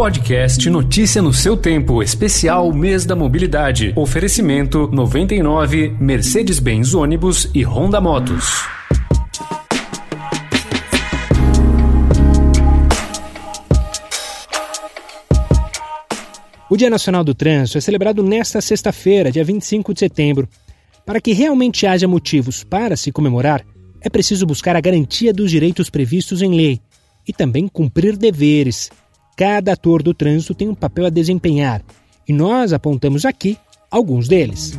[0.00, 3.92] Podcast Notícia no seu tempo, especial Mês da Mobilidade.
[3.94, 8.62] Oferecimento 99 Mercedes-Benz ônibus e Honda Motos.
[16.70, 20.48] O Dia Nacional do Trânsito é celebrado nesta sexta-feira, dia 25 de setembro.
[21.04, 23.62] Para que realmente haja motivos para se comemorar,
[24.00, 26.80] é preciso buscar a garantia dos direitos previstos em lei
[27.28, 28.88] e também cumprir deveres.
[29.40, 31.80] Cada ator do trânsito tem um papel a desempenhar
[32.28, 33.56] e nós apontamos aqui
[33.90, 34.78] alguns deles.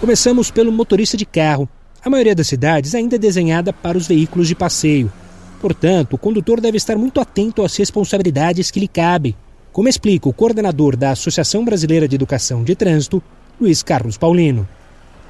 [0.00, 1.68] Começamos pelo motorista de carro.
[2.04, 5.12] A maioria das cidades ainda é desenhada para os veículos de passeio.
[5.60, 9.36] Portanto, o condutor deve estar muito atento às responsabilidades que lhe cabem,
[9.70, 13.22] como explica o coordenador da Associação Brasileira de Educação de Trânsito,
[13.60, 14.66] Luiz Carlos Paulino.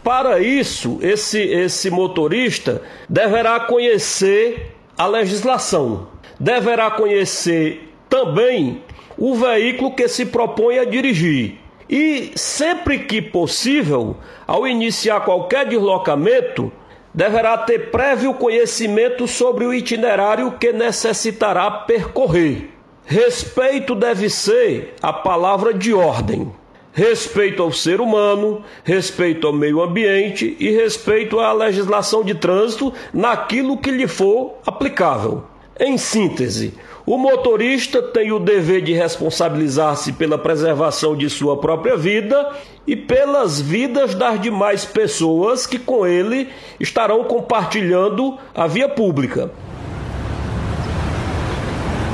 [0.03, 8.83] Para isso, esse, esse motorista deverá conhecer a legislação, deverá conhecer também
[9.19, 11.59] o veículo que se propõe a dirigir.
[11.89, 16.73] E sempre que possível, ao iniciar qualquer deslocamento,
[17.13, 22.71] deverá ter prévio conhecimento sobre o itinerário que necessitará percorrer.
[23.05, 26.53] Respeito deve ser a palavra de ordem
[26.93, 33.79] respeito ao ser humano, respeito ao meio ambiente e respeito à legislação de trânsito naquilo
[33.79, 35.45] que lhe for aplicável.
[35.79, 36.75] Em síntese,
[37.07, 42.53] o motorista tem o dever de responsabilizar-se pela preservação de sua própria vida
[42.87, 49.51] e pelas vidas das demais pessoas que com ele estarão compartilhando a via pública.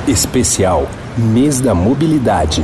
[0.07, 2.63] Especial Mês da Mobilidade.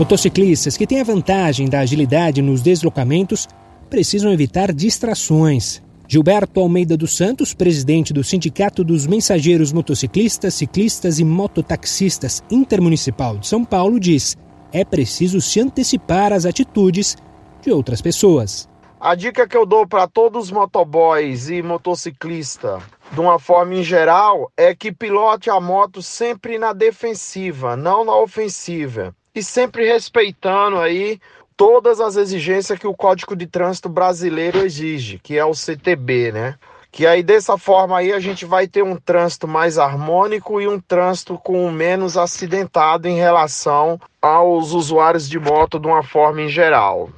[0.00, 3.46] Motociclistas que têm a vantagem da agilidade nos deslocamentos
[3.90, 5.82] precisam evitar distrações.
[6.08, 13.46] Gilberto Almeida dos Santos, presidente do Sindicato dos Mensageiros Motociclistas, Ciclistas e Mototaxistas Intermunicipal de
[13.46, 14.38] São Paulo, diz:
[14.72, 17.18] é preciso se antecipar às atitudes
[17.60, 18.66] de outras pessoas.
[18.98, 22.82] A dica que eu dou para todos os motoboys e motociclistas,
[23.12, 28.16] de uma forma em geral, é que pilote a moto sempre na defensiva, não na
[28.16, 31.18] ofensiva e sempre respeitando aí
[31.56, 36.58] todas as exigências que o Código de Trânsito Brasileiro exige, que é o CTB, né?
[36.92, 40.78] Que aí dessa forma aí a gente vai ter um trânsito mais harmônico e um
[40.78, 47.08] trânsito com menos acidentado em relação aos usuários de moto de uma forma em geral.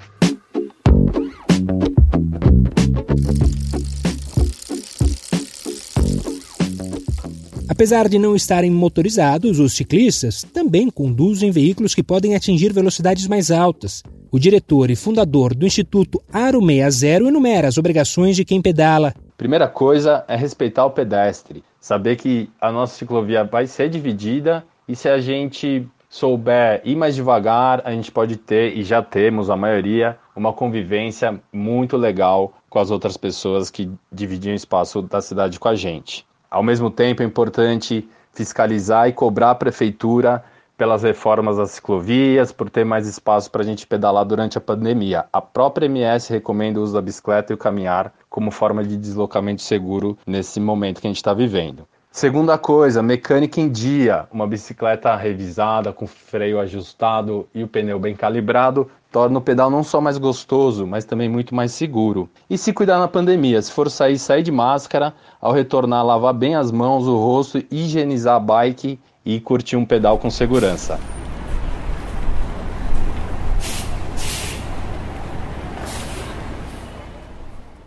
[7.83, 13.51] Apesar de não estarem motorizados, os ciclistas também conduzem veículos que podem atingir velocidades mais
[13.51, 14.05] altas.
[14.31, 19.13] O diretor e fundador do Instituto Aro 60 enumera as obrigações de quem pedala.
[19.37, 24.95] Primeira coisa é respeitar o pedestre, saber que a nossa ciclovia vai ser dividida e
[24.95, 29.57] se a gente souber ir mais devagar, a gente pode ter, e já temos a
[29.57, 35.59] maioria, uma convivência muito legal com as outras pessoas que dividiam o espaço da cidade
[35.59, 36.25] com a gente.
[36.53, 40.45] Ao mesmo tempo, é importante fiscalizar e cobrar a prefeitura
[40.77, 45.25] pelas reformas das ciclovias, por ter mais espaço para a gente pedalar durante a pandemia.
[45.33, 49.63] A própria MS recomenda o uso da bicicleta e o caminhar como forma de deslocamento
[49.63, 51.89] seguro nesse momento que a gente está vivendo.
[52.13, 54.27] Segunda coisa, mecânica em dia.
[54.31, 59.83] Uma bicicleta revisada, com freio ajustado e o pneu bem calibrado, torna o pedal não
[59.83, 62.29] só mais gostoso, mas também muito mais seguro.
[62.51, 66.55] E se cuidar na pandemia, se for sair, sair de máscara, ao retornar, lavar bem
[66.55, 71.01] as mãos, o rosto, higienizar a bike e curtir um pedal com segurança.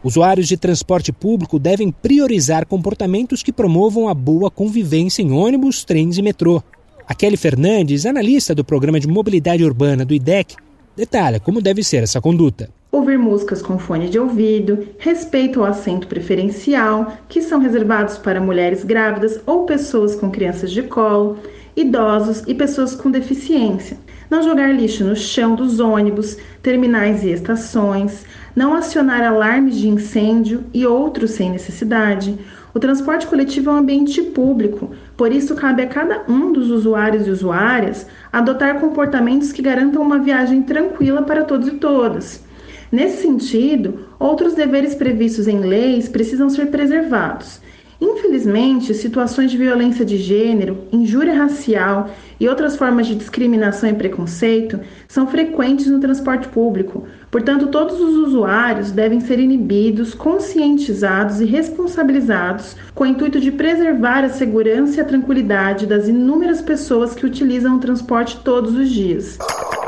[0.06, 6.20] Usuários de transporte público devem priorizar comportamentos que promovam a boa convivência em ônibus, trens
[6.20, 6.62] e metrô.
[7.08, 10.58] A Kelly Fernandes, analista do Programa de Mobilidade Urbana do IDEC,
[10.96, 12.70] detalha como deve ser essa conduta.
[12.92, 18.84] Ouvir músicas com fone de ouvido, respeito ao assento preferencial, que são reservados para mulheres
[18.84, 21.40] grávidas ou pessoas com crianças de colo,
[21.76, 23.98] idosos e pessoas com deficiência.
[24.36, 30.66] Não jogar lixo no chão dos ônibus, terminais e estações, não acionar alarmes de incêndio
[30.74, 32.38] e outros sem necessidade.
[32.74, 37.26] O transporte coletivo é um ambiente público, por isso cabe a cada um dos usuários
[37.26, 42.44] e usuárias adotar comportamentos que garantam uma viagem tranquila para todos e todas.
[42.92, 47.62] Nesse sentido, outros deveres previstos em leis precisam ser preservados.
[48.00, 52.10] Infelizmente, situações de violência de gênero, injúria racial
[52.40, 57.06] e outras formas de discriminação e preconceito são frequentes no transporte público.
[57.32, 64.24] Portanto, todos os usuários devem ser inibidos, conscientizados e responsabilizados com o intuito de preservar
[64.24, 69.38] a segurança e a tranquilidade das inúmeras pessoas que utilizam o transporte todos os dias.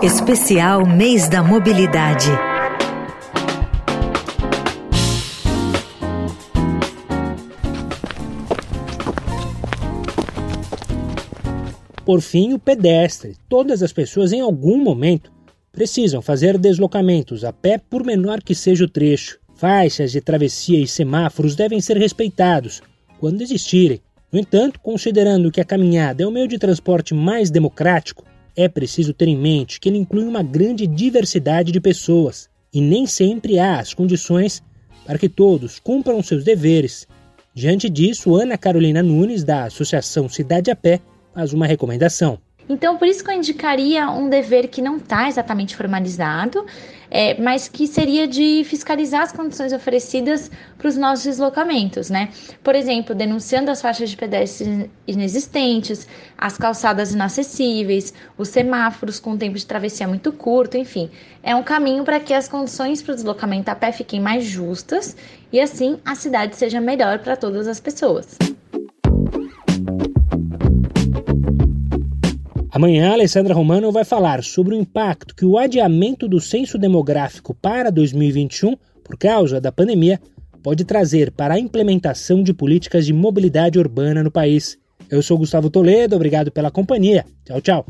[0.01, 2.31] Especial Mês da Mobilidade.
[12.07, 13.35] Por fim, o pedestre.
[13.49, 15.29] Todas as pessoas, em algum momento,
[15.73, 19.37] precisam fazer deslocamentos a pé, por menor que seja o trecho.
[19.57, 22.81] Faixas de travessia e semáforos devem ser respeitados
[23.19, 23.99] quando existirem.
[24.31, 28.23] No entanto, considerando que a caminhada é o meio de transporte mais democrático,
[28.55, 33.05] é preciso ter em mente que ele inclui uma grande diversidade de pessoas e nem
[33.05, 34.63] sempre há as condições
[35.05, 37.05] para que todos cumpram seus deveres.
[37.53, 41.01] Diante disso, Ana Carolina Nunes, da Associação Cidade a Pé,
[41.37, 42.39] faz uma recomendação.
[42.67, 46.65] Então, por isso que eu indicaria um dever que não está exatamente formalizado,
[47.09, 52.29] é, mas que seria de fiscalizar as condições oferecidas para os nossos deslocamentos, né?
[52.61, 56.07] Por exemplo, denunciando as faixas de pedestres inexistentes,
[56.37, 61.09] as calçadas inacessíveis, os semáforos com tempo de travessia muito curto, enfim.
[61.43, 65.15] É um caminho para que as condições para o deslocamento a pé fiquem mais justas
[65.53, 68.37] e assim a cidade seja melhor para todas as pessoas.
[72.77, 77.89] Amanhã, Alessandra Romano vai falar sobre o impacto que o adiamento do censo demográfico para
[77.89, 80.21] 2021, por causa da pandemia,
[80.61, 84.77] pode trazer para a implementação de políticas de mobilidade urbana no país.
[85.09, 87.25] Eu sou Gustavo Toledo, obrigado pela companhia.
[87.45, 87.85] Tchau, tchau.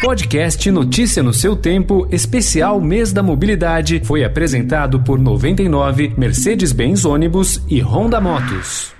[0.00, 7.60] Podcast Notícia no seu tempo, especial Mês da Mobilidade, foi apresentado por 99, Mercedes-Benz Ônibus
[7.68, 8.94] e Honda Motos.